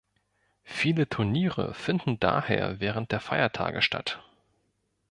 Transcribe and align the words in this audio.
Viele 0.63 1.07
Tourniere 1.07 1.75
finden 1.75 2.19
daher 2.19 2.79
während 2.79 3.11
der 3.11 3.19
Feiertage 3.19 3.83
statt. 3.83 4.23